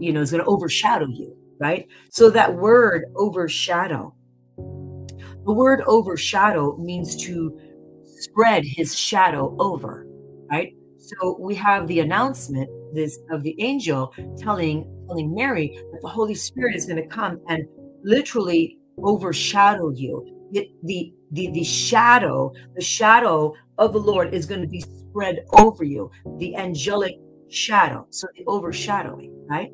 you 0.00 0.12
know 0.12 0.20
is 0.20 0.32
going 0.32 0.42
to 0.42 0.48
overshadow 0.50 1.06
you, 1.06 1.36
right? 1.60 1.86
So 2.10 2.30
that 2.30 2.54
word 2.54 3.04
overshadow. 3.16 4.14
The 4.56 5.52
word 5.52 5.82
overshadow 5.86 6.76
means 6.76 7.16
to 7.24 7.58
spread 8.04 8.64
his 8.64 8.96
shadow 8.96 9.56
over, 9.58 10.06
right? 10.50 10.74
So 10.98 11.36
we 11.40 11.54
have 11.54 11.86
the 11.86 12.00
announcement 12.00 12.68
this 12.94 13.18
of 13.30 13.42
the 13.42 13.54
angel 13.60 14.12
telling 14.36 14.86
telling 15.06 15.34
Mary 15.34 15.78
that 15.92 16.00
the 16.02 16.08
Holy 16.08 16.34
Spirit 16.34 16.76
is 16.76 16.86
going 16.86 17.02
to 17.02 17.08
come 17.08 17.40
and 17.48 17.64
literally 18.02 18.78
overshadow 18.98 19.90
you. 19.90 20.34
The, 20.52 20.70
the 20.82 21.12
the 21.32 21.50
the 21.52 21.64
shadow 21.64 22.52
the 22.74 22.82
shadow 22.82 23.54
of 23.76 23.92
the 23.92 23.98
lord 23.98 24.32
is 24.32 24.46
going 24.46 24.62
to 24.62 24.66
be 24.66 24.80
spread 24.80 25.44
over 25.52 25.84
you 25.84 26.10
the 26.38 26.56
angelic 26.56 27.14
shadow 27.50 28.06
so 28.10 28.26
the 28.34 28.44
overshadowing 28.46 29.46
right 29.48 29.70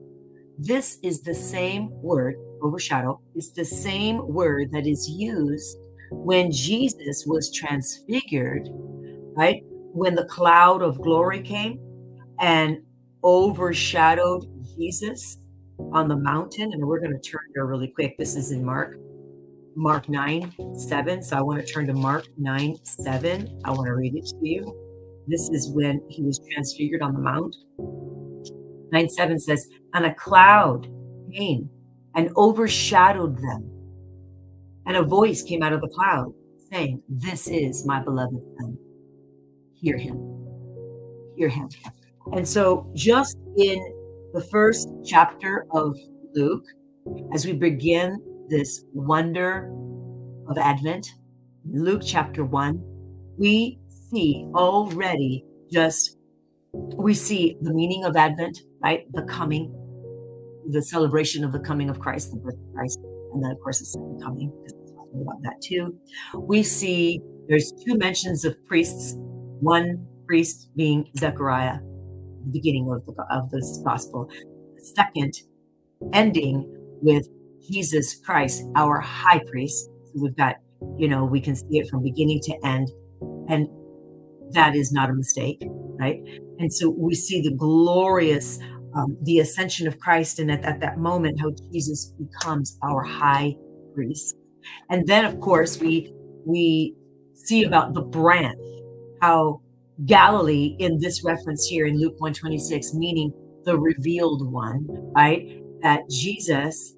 this 0.58 0.98
is 1.02 1.22
the 1.22 1.34
same 1.34 1.90
word 2.02 2.34
overshadow 2.62 3.20
is 3.34 3.52
the 3.52 3.64
same 3.64 4.26
word 4.28 4.70
that 4.72 4.86
is 4.86 5.08
used 5.08 5.76
when 6.10 6.50
jesus 6.50 7.24
was 7.26 7.52
transfigured 7.52 8.68
right? 9.36 9.62
When 9.92 10.14
the 10.14 10.24
cloud 10.24 10.82
of 10.82 11.00
glory 11.00 11.42
came 11.42 11.78
and 12.40 12.78
overshadowed 13.22 14.44
Jesus 14.76 15.36
on 15.92 16.08
the 16.08 16.16
mountain. 16.16 16.72
And 16.72 16.84
we're 16.84 17.00
going 17.00 17.18
to 17.18 17.30
turn 17.30 17.40
here 17.54 17.66
really 17.66 17.92
quick. 17.94 18.16
This 18.18 18.36
is 18.36 18.50
in 18.50 18.64
Mark, 18.64 18.96
Mark 19.76 20.08
9, 20.08 20.52
7. 20.74 21.22
So 21.22 21.36
I 21.36 21.42
want 21.42 21.64
to 21.64 21.72
turn 21.72 21.86
to 21.86 21.94
Mark 21.94 22.26
9, 22.38 22.76
7. 22.84 23.60
I 23.64 23.70
want 23.70 23.86
to 23.86 23.94
read 23.94 24.14
it 24.14 24.26
to 24.26 24.36
you. 24.48 24.80
This 25.26 25.48
is 25.50 25.70
when 25.70 26.00
he 26.10 26.22
was 26.22 26.40
transfigured 26.52 27.02
on 27.02 27.14
the 27.14 27.20
mount. 27.20 27.56
9, 28.94 29.08
7 29.08 29.38
says, 29.40 29.68
And 29.92 30.06
a 30.06 30.14
cloud 30.14 30.88
came 31.32 31.68
and 32.14 32.30
overshadowed 32.36 33.36
them. 33.36 33.70
And 34.86 34.96
a 34.96 35.02
voice 35.02 35.42
came 35.42 35.62
out 35.62 35.72
of 35.72 35.80
the 35.80 35.88
cloud 35.88 36.32
saying, 36.72 37.02
This 37.08 37.48
is 37.48 37.84
my 37.84 38.00
beloved 38.02 38.40
son. 38.58 38.78
Hear 39.74 39.98
him. 39.98 40.16
Hear 41.36 41.48
him. 41.48 41.68
And 42.32 42.46
so, 42.46 42.90
just 42.94 43.36
in 43.56 43.78
the 44.32 44.42
first 44.42 44.88
chapter 45.04 45.66
of 45.72 45.96
Luke, 46.34 46.64
as 47.34 47.44
we 47.44 47.52
begin 47.52 48.18
this 48.48 48.84
wonder 48.92 49.70
of 50.48 50.56
Advent, 50.56 51.06
Luke 51.70 52.02
chapter 52.04 52.44
1, 52.44 52.80
we 53.38 53.78
see 54.10 54.46
already 54.54 55.44
just, 55.70 56.16
we 56.72 57.14
see 57.14 57.56
the 57.60 57.72
meaning 57.72 58.04
of 58.04 58.16
Advent, 58.16 58.60
right? 58.84 59.10
The 59.12 59.22
coming, 59.22 59.72
the 60.70 60.82
celebration 60.82 61.42
of 61.42 61.52
the 61.52 61.60
coming 61.60 61.88
of 61.88 61.98
Christ, 61.98 62.30
the 62.30 62.36
birth 62.36 62.54
of 62.54 62.74
Christ, 62.74 63.00
and 63.32 63.42
then, 63.42 63.50
of 63.50 63.58
course, 63.60 63.80
the 63.80 63.86
second 63.86 64.20
coming, 64.22 64.52
about 65.22 65.42
that 65.42 65.60
too. 65.62 65.96
We 66.36 66.62
see 66.62 67.20
there's 67.48 67.72
two 67.84 67.96
mentions 67.96 68.44
of 68.44 68.56
priests, 68.64 69.14
one 69.60 70.06
priest 70.26 70.70
being 70.76 71.08
Zechariah, 71.16 71.78
the 71.78 72.50
beginning 72.52 72.90
of, 72.90 73.04
the, 73.06 73.24
of 73.30 73.50
this 73.50 73.80
gospel. 73.84 74.28
The 74.76 74.84
second, 74.84 75.34
ending 76.12 76.64
with 77.00 77.28
Jesus 77.70 78.20
Christ, 78.24 78.64
our 78.76 79.00
high 79.00 79.40
priest. 79.50 79.88
So 80.06 80.22
we've 80.22 80.36
got, 80.36 80.56
you 80.98 81.08
know, 81.08 81.24
we 81.24 81.40
can 81.40 81.54
see 81.54 81.78
it 81.78 81.88
from 81.88 82.02
beginning 82.02 82.40
to 82.44 82.66
end. 82.66 82.90
And 83.48 83.68
that 84.52 84.74
is 84.74 84.92
not 84.92 85.10
a 85.10 85.14
mistake, 85.14 85.62
right? 85.98 86.20
And 86.58 86.72
so 86.72 86.90
we 86.90 87.14
see 87.14 87.40
the 87.42 87.54
glorious, 87.54 88.58
um, 88.94 89.16
the 89.22 89.40
ascension 89.40 89.86
of 89.86 89.98
Christ, 89.98 90.38
and 90.38 90.50
at, 90.50 90.64
at 90.64 90.80
that 90.80 90.98
moment, 90.98 91.40
how 91.40 91.52
Jesus 91.72 92.12
becomes 92.18 92.78
our 92.82 93.02
high 93.02 93.56
priest. 93.94 94.36
And 94.90 95.06
then, 95.06 95.24
of 95.24 95.40
course, 95.40 95.80
we 95.80 96.12
we 96.46 96.94
see 97.34 97.64
about 97.64 97.94
the 97.94 98.02
branch, 98.02 98.58
how 99.20 99.60
Galilee 100.06 100.76
in 100.78 100.98
this 100.98 101.24
reference 101.24 101.66
here 101.66 101.86
in 101.86 101.98
Luke 101.98 102.14
126, 102.18 102.94
meaning 102.94 103.32
the 103.64 103.78
revealed 103.78 104.50
one, 104.50 104.86
right? 105.14 105.60
That 105.82 106.08
Jesus 106.10 106.94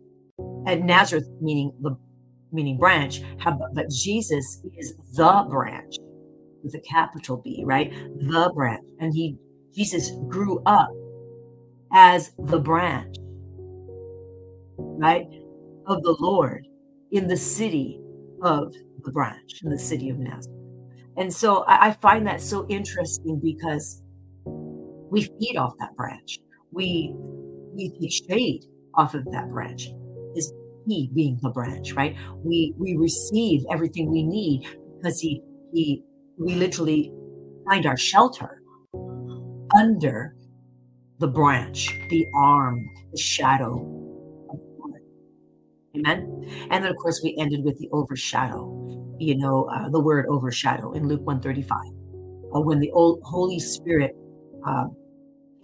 at 0.67 0.83
Nazareth, 0.83 1.29
meaning 1.41 1.73
the 1.81 1.97
meaning 2.53 2.79
branch, 2.79 3.23
have, 3.39 3.59
but 3.75 3.91
Jesus 3.91 4.63
is 4.77 4.95
the 5.15 5.47
branch 5.49 5.97
with 6.63 6.75
a 6.75 6.81
capital 6.81 7.37
B, 7.39 7.63
right? 7.65 7.91
The 8.19 8.51
branch. 8.55 8.85
And 9.01 9.15
he 9.15 9.37
Jesus 9.75 10.11
grew 10.29 10.63
up 10.67 10.89
as 11.93 12.33
the 12.39 12.59
branch, 12.59 13.17
right? 14.79 15.27
Of 15.87 16.03
the 16.03 16.17
Lord 16.21 16.67
in 17.13 17.29
the 17.29 17.37
city 17.37 18.01
of 18.43 18.73
the 19.05 19.13
branch, 19.13 19.61
in 19.63 19.71
the 19.71 19.79
city 19.79 20.11
of 20.11 20.19
Nazareth. 20.19 20.47
And 21.17 21.33
so 21.33 21.65
I, 21.65 21.89
I 21.89 21.93
find 21.93 22.27
that 22.27 22.41
so 22.41 22.67
interesting 22.69 23.41
because 23.43 24.03
we 25.11 25.23
feed 25.23 25.57
off 25.57 25.73
that 25.79 25.97
branch. 25.97 26.39
We 26.73 27.15
we 27.75 27.91
take 28.01 28.13
shade 28.13 28.65
off 28.95 29.15
of 29.15 29.25
that 29.33 29.51
branch. 29.51 29.89
Is 30.35 30.53
he 30.87 31.11
being 31.15 31.39
the 31.43 31.51
branch, 31.51 31.93
right? 31.93 32.17
We 32.45 32.75
we 32.79 32.97
receive 32.97 33.63
everything 33.71 34.11
we 34.11 34.23
need 34.25 34.67
because 34.97 35.21
he 35.21 35.41
he 35.73 36.03
we 36.39 36.55
literally 36.55 37.13
find 37.69 37.87
our 37.87 37.97
shelter 37.97 38.63
under 39.77 40.35
the 41.19 41.29
branch, 41.29 41.89
the 42.11 42.27
arm, 42.35 42.89
the 43.13 43.19
shadow. 43.19 43.93
Amen. 45.97 46.47
And 46.71 46.85
then 46.85 46.91
of 46.91 46.97
course 46.97 47.21
we 47.25 47.37
ended 47.39 47.65
with 47.65 47.79
the 47.79 47.89
overshadow. 47.93 48.73
You 49.19 49.39
know, 49.39 49.65
uh, 49.65 49.89
the 49.89 50.01
word 50.01 50.27
overshadow 50.29 50.93
in 50.93 51.09
Luke 51.09 51.23
135. 51.23 51.79
Uh, 52.55 52.61
when 52.61 52.81
the 52.81 52.91
old 52.91 53.21
Holy 53.25 53.59
Spirit 53.59 54.15
uh, 54.67 54.85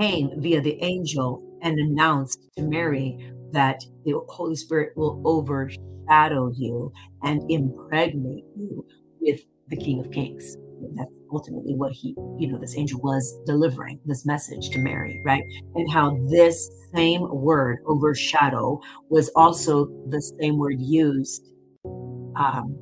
came 0.01 0.31
via 0.41 0.61
the 0.61 0.83
angel 0.83 1.43
and 1.61 1.79
announced 1.79 2.41
to 2.57 2.63
Mary 2.63 3.33
that 3.53 3.79
the 4.05 4.15
Holy 4.29 4.57
Spirit 4.57 4.97
will 4.97 5.21
overshadow 5.27 6.51
you 6.57 6.91
and 7.23 7.43
impregnate 7.51 8.45
you 8.57 8.87
with 9.21 9.41
the 9.69 9.77
King 9.77 10.01
of 10.01 10.11
Kings 10.11 10.57
that's 10.95 11.11
ultimately 11.33 11.75
what 11.75 11.93
he, 11.93 12.15
you 12.39 12.49
know, 12.49 12.59
this 12.59 12.77
angel 12.77 13.01
was 13.01 13.41
delivering 13.47 13.99
this 14.05 14.27
message 14.27 14.71
to 14.71 14.79
Mary, 14.79 15.21
right? 15.25 15.43
And 15.75 15.91
how 15.91 16.17
this 16.29 16.71
same 16.95 17.23
word, 17.23 17.79
overshadow, 17.87 18.81
was 19.09 19.31
also 19.31 19.87
the 20.09 20.21
same 20.21 20.59
word 20.59 20.77
used 20.79 21.43
um, 22.37 22.77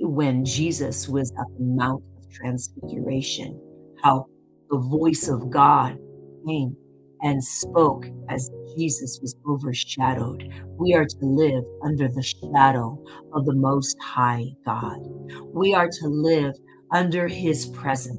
when 0.00 0.44
Jesus 0.44 1.08
was 1.08 1.30
at 1.32 1.46
the 1.58 1.64
Mount 1.64 2.02
of 2.18 2.30
Transfiguration, 2.32 3.60
how 4.02 4.26
the 4.70 4.78
voice 4.78 5.28
of 5.28 5.50
God 5.50 5.98
came 6.46 6.76
and 7.22 7.42
spoke 7.42 8.06
as 8.28 8.50
Jesus 8.76 9.18
was 9.20 9.34
overshadowed. 9.46 10.48
We 10.78 10.94
are 10.94 11.04
to 11.04 11.26
live 11.26 11.64
under 11.82 12.08
the 12.08 12.22
shadow 12.22 13.02
of 13.34 13.44
the 13.44 13.54
Most 13.54 13.96
High 14.00 14.46
God. 14.64 14.98
We 15.52 15.74
are 15.74 15.88
to 15.88 16.08
live 16.08 16.54
under 16.92 17.28
his 17.28 17.66
presence. 17.66 18.18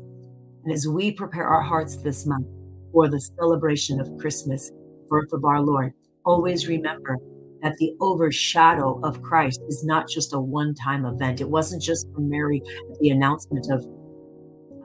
And 0.63 0.73
as 0.73 0.87
we 0.87 1.11
prepare 1.11 1.47
our 1.47 1.61
hearts 1.61 1.97
this 1.97 2.25
month 2.25 2.47
for 2.91 3.09
the 3.09 3.19
celebration 3.19 3.99
of 3.99 4.17
Christmas, 4.17 4.71
birth 5.09 5.33
of 5.33 5.43
our 5.45 5.61
Lord, 5.61 5.93
always 6.25 6.67
remember 6.67 7.17
that 7.61 7.77
the 7.77 7.95
overshadow 7.99 8.99
of 9.03 9.21
Christ 9.21 9.61
is 9.67 9.83
not 9.83 10.07
just 10.09 10.33
a 10.33 10.39
one 10.39 10.73
time 10.75 11.05
event. 11.05 11.41
It 11.41 11.49
wasn't 11.49 11.81
just 11.81 12.07
for 12.13 12.21
Mary, 12.21 12.61
the 12.99 13.09
announcement 13.09 13.67
of, 13.71 13.85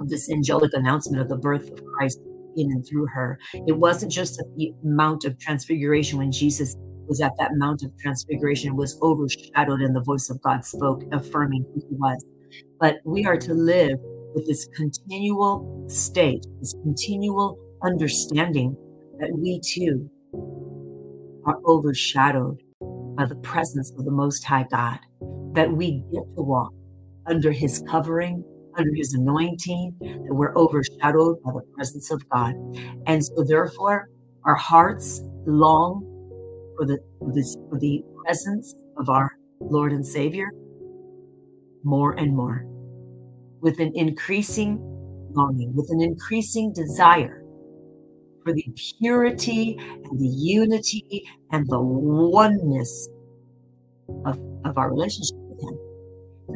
of 0.01 0.09
this 0.09 0.31
angelic 0.31 0.73
announcement 0.75 1.23
of 1.23 1.29
the 1.29 1.37
birth 1.37 1.71
of 1.71 1.85
Christ 1.85 2.21
in 2.57 2.71
and 2.73 2.87
through 2.87 3.07
her. 3.07 3.39
It 3.67 3.77
wasn't 3.77 4.13
just 4.13 4.39
at 4.41 4.47
the 4.57 4.73
Mount 4.83 5.25
of 5.25 5.39
Transfiguration 5.39 6.19
when 6.19 6.33
Jesus 6.33 6.75
was 7.07 7.21
at 7.21 7.33
that 7.39 7.53
Mount 7.55 7.83
of 7.83 7.97
Transfiguration, 7.99 8.77
was 8.77 8.99
overshadowed 9.01 9.81
and 9.81 9.95
the 9.95 10.03
voice 10.03 10.29
of 10.29 10.41
God 10.43 10.65
spoke, 10.65 11.03
affirming 11.13 11.65
who 11.73 11.81
he 11.89 11.95
was 11.95 12.25
but 12.79 12.97
we 13.05 13.25
are 13.25 13.37
to 13.37 13.55
live 13.55 13.99
with 14.35 14.47
this 14.47 14.67
continual 14.75 15.87
state, 15.89 16.45
this 16.61 16.75
continual 16.83 17.59
understanding 17.83 18.77
that 19.19 19.31
we 19.33 19.61
too 19.61 20.11
are 21.47 21.59
overshadowed 21.67 22.61
by 23.17 23.25
the 23.25 23.37
presence 23.37 23.93
of 23.99 24.05
the 24.05 24.11
Most 24.11 24.45
High 24.45 24.67
God, 24.71 24.99
that 25.55 25.73
we 25.73 26.03
get 26.13 26.23
to 26.37 26.43
walk 26.43 26.73
under 27.27 27.51
His 27.51 27.83
covering, 27.89 28.45
under 28.77 28.91
His 28.95 29.15
anointing, 29.15 29.97
that 30.01 30.35
we're 30.35 30.55
overshadowed 30.55 31.43
by 31.43 31.53
the 31.53 31.63
presence 31.75 32.11
of 32.11 32.29
God. 32.29 32.55
And 33.07 33.25
so, 33.25 33.43
therefore, 33.43 34.11
our 34.45 34.55
hearts 34.55 35.23
long 35.47 36.03
for 36.77 36.87
the, 36.87 36.99
for, 37.19 37.33
this, 37.33 37.57
for 37.71 37.79
the 37.79 38.03
presence 38.23 38.75
of 38.99 39.09
our 39.09 39.31
Lord 39.61 39.93
and 39.93 40.07
Savior 40.07 40.51
more 41.87 42.13
and 42.19 42.37
more 42.37 42.67
with 43.63 43.79
an 43.81 43.93
increasing 43.95 44.79
longing, 45.33 45.73
with 45.75 45.89
an 45.91 46.03
increasing 46.03 46.73
desire 46.73 47.43
for 48.45 48.53
the 48.53 48.65
purity 48.99 49.77
and 49.79 50.19
the 50.21 50.27
unity 50.27 51.23
and 51.53 51.67
the 51.69 51.81
oneness 51.81 53.09
of, 54.25 54.39
of 54.65 54.77
our 54.77 54.91
relationship 54.91 55.37
with 55.49 55.61
Him. 55.63 55.79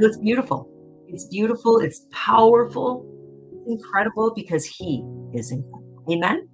So 0.01 0.07
it's 0.07 0.19
beautiful. 0.19 0.69
It's 1.09 1.27
beautiful. 1.29 1.79
It's 1.79 2.07
powerful. 2.13 3.05
It's 3.53 3.83
incredible 3.83 4.33
because 4.35 4.65
He 4.65 5.03
is 5.33 5.53
incredible. 5.53 6.05
Amen. 6.13 6.49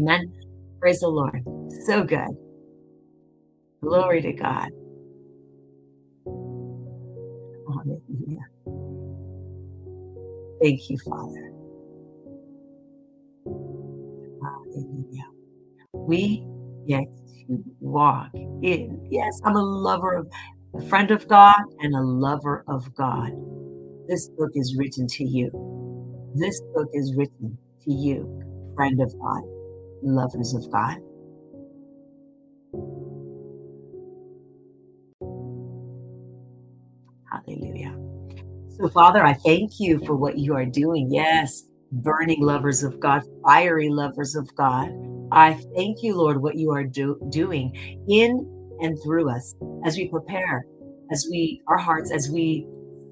Amen. 0.00 0.32
Praise 0.80 1.00
the 1.00 1.08
Lord. 1.08 1.42
So 1.86 2.04
good. 2.04 2.28
Glory 3.82 4.20
to 4.22 4.32
God. 4.32 4.70
Hallelujah. 7.86 8.46
Thank 10.60 10.90
you, 10.90 10.98
Father. 11.04 11.52
Hallelujah. 14.42 15.26
We 16.06 16.44
get 16.88 17.04
to 17.48 17.62
walk 17.80 18.30
in. 18.34 19.06
Yes, 19.10 19.40
I'm 19.44 19.56
a 19.56 19.62
lover 19.62 20.14
of 20.14 20.26
a 20.74 20.82
friend 20.88 21.10
of 21.10 21.28
God 21.28 21.60
and 21.80 21.94
a 21.94 22.02
lover 22.02 22.64
of 22.68 22.92
God. 22.96 23.30
This 24.08 24.28
book 24.36 24.50
is 24.54 24.76
written 24.76 25.06
to 25.08 25.24
you. 25.24 25.50
This 26.34 26.60
book 26.74 26.88
is 26.92 27.14
written 27.16 27.56
to 27.84 27.92
you, 27.92 28.28
friend 28.74 29.00
of 29.00 29.12
God, 29.20 29.42
lovers 30.02 30.54
of 30.54 30.70
God. 30.72 30.96
So, 38.78 38.88
Father, 38.90 39.24
I 39.24 39.32
thank 39.32 39.80
you 39.80 40.04
for 40.04 40.16
what 40.16 40.38
you 40.38 40.54
are 40.54 40.66
doing. 40.66 41.08
Yes, 41.10 41.64
burning 41.92 42.42
lovers 42.42 42.82
of 42.82 43.00
God, 43.00 43.22
fiery 43.42 43.88
lovers 43.88 44.34
of 44.34 44.54
God. 44.54 44.90
I 45.32 45.54
thank 45.74 46.02
you, 46.02 46.14
Lord, 46.14 46.42
what 46.42 46.56
you 46.56 46.72
are 46.72 46.84
do- 46.84 47.18
doing 47.30 47.72
in 48.06 48.46
and 48.80 48.98
through 49.02 49.30
us 49.30 49.54
as 49.86 49.96
we 49.96 50.08
prepare, 50.08 50.66
as 51.10 51.26
we, 51.30 51.62
our 51.68 51.78
hearts, 51.78 52.12
as 52.12 52.28
we 52.30 52.66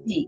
seek 0.05 0.27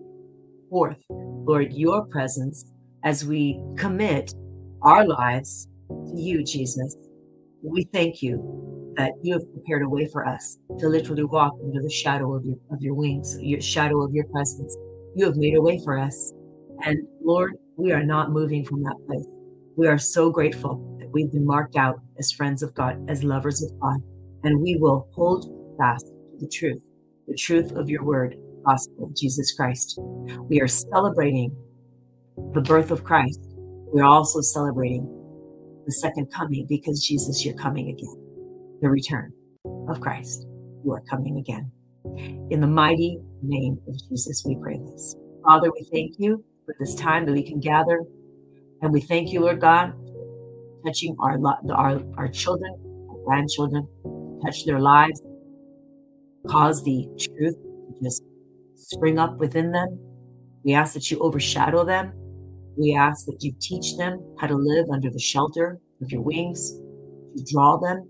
forth, 0.72 0.98
Lord, 1.46 1.72
your 1.72 2.06
presence, 2.08 2.65
as 3.03 3.24
we 3.24 3.60
commit 3.77 4.34
our 4.82 5.06
lives 5.06 5.67
to 5.89 6.20
you, 6.20 6.44
Jesus. 6.44 6.96
We 7.62 7.88
thank 7.94 8.24
you 8.24 8.94
that 8.98 9.12
you 9.22 9.34
have 9.34 9.44
prepared 9.53 9.84
a 9.84 9.89
way 9.89 10.08
for 10.12 10.25
us 10.27 10.58
to 10.79 10.89
literally 10.89 11.25
walk 11.25 11.53
under 11.63 11.82
the 11.82 11.91
shadow 11.91 12.34
of 12.34 12.44
your, 12.44 12.58
of 12.72 12.82
your 12.82 12.96
wings, 12.96 13.38
your 13.39 13.62
shadow 13.62 14.01
of 14.01 14.13
your 14.13 14.25
presence. 14.32 14.75
You 15.18 15.26
have 15.26 15.36
made 15.36 15.56
a 15.56 15.62
way 15.62 15.80
for 15.84 15.98
us. 15.98 16.32
And 16.86 17.00
Lord, 17.24 17.56
we 17.76 17.92
are 17.92 18.04
not 18.04 18.30
moving 18.30 18.64
from 18.64 18.84
that 18.84 18.98
place. 19.08 19.26
We 19.76 19.88
are 19.88 19.98
so 19.98 20.30
grateful 20.30 20.96
that 21.00 21.10
we've 21.12 21.32
been 21.32 21.44
marked 21.44 21.76
out 21.76 21.96
as 22.20 22.32
friends 22.32 22.62
of 22.62 22.72
God, 22.76 23.04
as 23.10 23.24
lovers 23.24 23.64
of 23.64 23.72
God, 23.80 24.00
and 24.44 24.62
we 24.62 24.78
will 24.80 25.10
hold 25.16 25.52
fast 25.80 26.06
to 26.06 26.38
the 26.40 26.48
truth, 26.48 26.80
the 27.28 27.34
truth 27.34 27.72
of 27.72 27.90
your 27.90 28.04
word, 28.04 28.36
gospel 28.64 29.06
of 29.06 29.16
Jesus 29.16 29.54
Christ. 29.54 29.98
We 30.50 30.62
are 30.62 30.68
celebrating 30.68 31.50
the 32.54 32.62
birth 32.62 32.92
of 32.92 33.04
Christ. 33.04 33.40
We're 33.92 34.06
also 34.06 34.42
celebrating 34.42 35.08
the 35.88 35.94
second 35.94 36.32
coming 36.32 36.68
because 36.70 37.04
Jesus, 37.04 37.44
you're 37.44 37.56
coming 37.56 37.90
again. 37.90 38.78
The 38.82 38.90
return 38.90 39.34
of 39.90 40.00
Christ. 40.00 40.46
You 40.86 40.94
are 40.94 41.02
coming 41.10 41.40
again. 41.40 41.72
In 42.50 42.62
the 42.62 42.68
mighty 42.68 43.20
name 43.42 43.78
of 43.88 43.96
Jesus, 44.10 44.44
we 44.46 44.58
pray 44.62 44.80
this. 44.92 45.16
Father, 45.44 45.72
we 45.72 45.88
thank 45.92 46.16
you 46.18 46.44
for 46.66 46.76
this 46.80 46.96
time 46.96 47.26
that 47.26 47.34
we 47.34 47.44
can 47.44 47.60
gather. 47.60 48.04
And 48.82 48.94
we 48.94 49.02
thank 49.02 49.32
you, 49.32 49.42
Lord 49.42 49.60
God, 49.60 49.94
touching 50.86 51.16
our, 51.20 51.40
our, 51.74 52.02
our 52.18 52.28
children, 52.28 52.74
our 53.10 53.18
grandchildren, 53.26 53.88
touch 54.46 54.66
their 54.66 54.80
lives, 54.80 55.22
cause 56.48 56.84
the 56.84 57.08
truth 57.20 57.56
to 57.56 58.04
just 58.04 58.24
spring 58.76 59.20
up 59.20 59.38
within 59.38 59.72
them. 59.72 60.00
We 60.64 60.74
ask 60.74 60.94
that 60.94 61.10
you 61.10 61.20
overshadow 61.20 61.84
them. 61.86 62.14
We 62.78 62.96
ask 62.96 63.26
that 63.26 63.38
you 63.42 63.54
teach 63.60 63.98
them 63.98 64.20
how 64.40 64.48
to 64.48 64.56
live 64.56 64.86
under 64.92 65.10
the 65.10 65.20
shelter 65.20 65.80
of 66.02 66.12
your 66.12 66.22
wings, 66.22 66.74
to 67.36 67.44
draw 67.52 67.78
them 67.78 68.10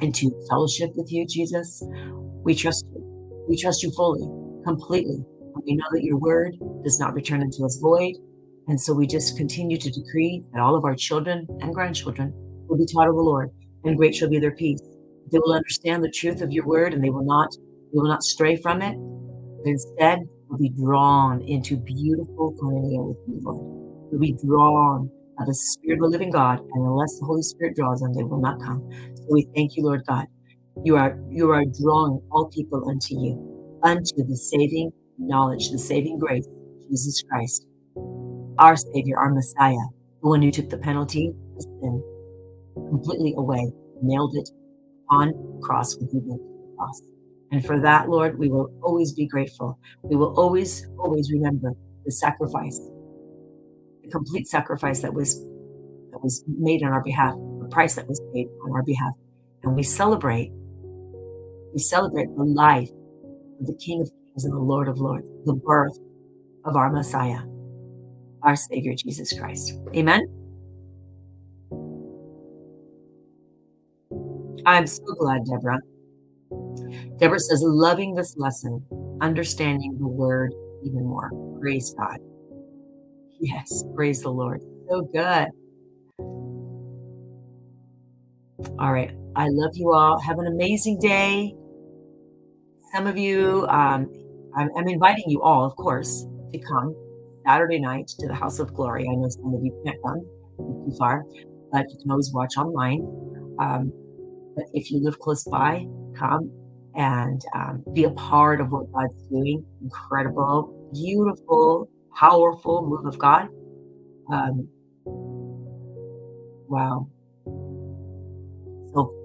into 0.00 0.30
fellowship 0.48 0.90
with 0.94 1.10
you, 1.10 1.26
Jesus. 1.26 1.82
We 2.46 2.54
trust 2.54 2.86
you. 2.94 3.44
We 3.48 3.60
trust 3.60 3.82
you 3.82 3.90
fully, 3.96 4.22
completely. 4.64 5.18
We 5.66 5.74
know 5.74 5.84
that 5.90 6.04
your 6.04 6.16
word 6.16 6.54
does 6.84 7.00
not 7.00 7.12
return 7.12 7.42
unto 7.42 7.64
us 7.64 7.76
void. 7.82 8.14
And 8.68 8.80
so 8.80 8.94
we 8.94 9.08
just 9.08 9.36
continue 9.36 9.76
to 9.76 9.90
decree 9.90 10.44
that 10.52 10.62
all 10.62 10.76
of 10.76 10.84
our 10.84 10.94
children 10.94 11.48
and 11.60 11.74
grandchildren 11.74 12.32
will 12.68 12.78
be 12.78 12.86
taught 12.86 13.08
of 13.08 13.16
the 13.16 13.20
Lord, 13.20 13.50
and 13.82 13.96
great 13.96 14.14
shall 14.14 14.30
be 14.30 14.38
their 14.38 14.54
peace. 14.54 14.78
They 15.32 15.38
will 15.40 15.54
understand 15.54 16.04
the 16.04 16.12
truth 16.14 16.40
of 16.40 16.52
your 16.52 16.64
word, 16.66 16.94
and 16.94 17.02
they 17.02 17.10
will 17.10 17.26
not, 17.26 17.50
they 17.50 17.98
will 17.98 18.08
not 18.08 18.22
stray 18.22 18.54
from 18.54 18.80
it. 18.80 18.94
But 18.94 19.68
instead, 19.68 20.20
will 20.48 20.58
be 20.58 20.70
drawn 20.70 21.42
into 21.48 21.76
beautiful 21.78 22.54
koinonia 22.62 23.08
with 23.08 23.18
you, 23.26 23.40
Lord. 23.42 24.12
Will 24.12 24.20
be 24.20 24.36
drawn 24.46 25.10
by 25.36 25.46
the 25.46 25.54
Spirit 25.54 25.96
of 25.96 26.02
the 26.02 26.08
living 26.10 26.30
God, 26.30 26.60
and 26.60 26.86
unless 26.86 27.18
the 27.18 27.26
Holy 27.26 27.42
Spirit 27.42 27.74
draws 27.74 27.98
them, 27.98 28.14
they 28.14 28.22
will 28.22 28.40
not 28.40 28.60
come. 28.60 28.88
So 29.16 29.24
we 29.30 29.48
thank 29.56 29.76
you, 29.76 29.82
Lord 29.82 30.02
God. 30.06 30.26
You 30.86 30.96
are 30.96 31.18
you 31.28 31.50
are 31.50 31.64
drawing 31.82 32.22
all 32.30 32.46
people 32.46 32.88
unto 32.88 33.18
you, 33.18 33.34
unto 33.82 34.22
the 34.24 34.36
saving 34.36 34.92
knowledge, 35.18 35.70
the 35.70 35.80
saving 35.80 36.20
grace, 36.20 36.46
Jesus 36.88 37.24
Christ, 37.28 37.66
our 38.60 38.76
Savior, 38.76 39.18
our 39.18 39.34
Messiah, 39.34 39.86
the 40.22 40.28
one 40.28 40.42
who 40.42 40.52
took 40.52 40.70
the 40.70 40.78
penalty 40.78 41.32
of 41.56 41.62
sin 41.62 42.00
completely 42.76 43.34
away, 43.36 43.72
nailed 44.00 44.36
it 44.36 44.48
on 45.10 45.32
the 45.32 45.60
cross 45.60 45.96
with 45.96 46.12
the 46.12 46.38
cross. 46.78 47.02
And 47.50 47.66
for 47.66 47.80
that, 47.80 48.08
Lord, 48.08 48.38
we 48.38 48.48
will 48.48 48.70
always 48.80 49.12
be 49.12 49.26
grateful. 49.26 49.80
We 50.04 50.14
will 50.14 50.38
always, 50.38 50.86
always 51.00 51.32
remember 51.32 51.72
the 52.04 52.12
sacrifice, 52.12 52.78
the 54.04 54.08
complete 54.12 54.46
sacrifice 54.46 55.00
that 55.00 55.12
was 55.12 55.34
that 56.12 56.22
was 56.22 56.44
made 56.46 56.84
on 56.84 56.92
our 56.92 57.02
behalf, 57.02 57.34
the 57.60 57.68
price 57.72 57.96
that 57.96 58.06
was 58.06 58.20
paid 58.32 58.46
on 58.64 58.70
our 58.70 58.84
behalf. 58.84 59.14
And 59.64 59.74
we 59.74 59.82
celebrate, 59.82 60.52
we 61.76 61.80
celebrate 61.82 62.34
the 62.34 62.42
life 62.42 62.88
of 63.60 63.66
the 63.66 63.74
King 63.74 64.00
of 64.00 64.08
Kings 64.08 64.44
and 64.46 64.54
the 64.54 64.58
Lord 64.58 64.88
of 64.88 64.98
Lords, 64.98 65.28
the 65.44 65.52
birth 65.52 65.92
of 66.64 66.74
our 66.74 66.90
Messiah, 66.90 67.40
our 68.42 68.56
Savior 68.56 68.94
Jesus 68.96 69.38
Christ. 69.38 69.74
Amen. 69.94 70.22
I'm 74.64 74.86
so 74.86 75.04
glad, 75.20 75.42
Deborah. 75.44 75.80
Deborah 77.18 77.40
says, 77.40 77.60
loving 77.62 78.14
this 78.14 78.34
lesson, 78.38 78.82
understanding 79.20 79.98
the 80.00 80.08
word 80.08 80.54
even 80.82 81.04
more. 81.04 81.30
Praise 81.60 81.94
God. 81.98 82.16
Yes, 83.38 83.84
praise 83.94 84.22
the 84.22 84.30
Lord. 84.30 84.62
So 84.88 85.02
good. 85.12 85.48
All 88.78 88.94
right. 88.94 89.10
I 89.36 89.48
love 89.50 89.72
you 89.74 89.92
all. 89.92 90.18
Have 90.20 90.38
an 90.38 90.46
amazing 90.46 90.98
day. 91.00 91.52
Some 92.92 93.06
of 93.06 93.18
you, 93.18 93.66
um, 93.68 94.08
I'm, 94.56 94.68
I'm 94.76 94.88
inviting 94.88 95.24
you 95.28 95.42
all, 95.42 95.64
of 95.64 95.76
course, 95.76 96.26
to 96.52 96.60
come 96.60 96.94
Saturday 97.46 97.80
night 97.80 98.08
to 98.20 98.28
the 98.28 98.34
House 98.34 98.58
of 98.58 98.72
Glory. 98.74 99.06
I 99.10 99.14
know 99.14 99.28
some 99.28 99.54
of 99.54 99.62
you 99.62 99.72
can't 99.84 99.98
come 100.04 100.20
too 100.84 100.96
far, 100.98 101.24
but 101.72 101.84
you 101.90 101.98
can 102.02 102.10
always 102.10 102.32
watch 102.32 102.56
online. 102.56 103.02
Um, 103.58 103.92
but 104.54 104.66
if 104.72 104.90
you 104.90 105.02
live 105.02 105.18
close 105.18 105.44
by, 105.44 105.84
come 106.18 106.50
and 106.94 107.40
um, 107.54 107.84
be 107.94 108.04
a 108.04 108.10
part 108.10 108.60
of 108.60 108.70
what 108.72 108.90
God's 108.92 109.14
doing. 109.30 109.64
Incredible, 109.82 110.74
beautiful, 110.92 111.88
powerful 112.18 112.86
move 112.88 113.06
of 113.06 113.18
God. 113.18 113.48
Um, 114.32 114.68
wow. 116.68 117.08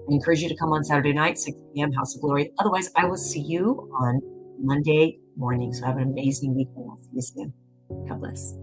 I 0.08 0.14
encourage 0.14 0.40
you 0.40 0.48
to 0.48 0.56
come 0.56 0.72
on 0.72 0.84
Saturday 0.84 1.12
night, 1.12 1.38
6 1.38 1.56
p.m., 1.74 1.92
House 1.92 2.14
of 2.14 2.22
Glory. 2.22 2.52
Otherwise, 2.58 2.90
I 2.96 3.06
will 3.06 3.16
see 3.16 3.40
you 3.40 3.88
on 4.00 4.20
Monday 4.58 5.18
morning. 5.36 5.72
So 5.72 5.86
have 5.86 5.96
an 5.96 6.02
amazing 6.02 6.54
weekend. 6.54 6.86
I'll 6.90 6.98
see 7.02 7.10
you 7.12 7.22
soon. 7.22 7.54
God 8.08 8.20
bless. 8.20 8.61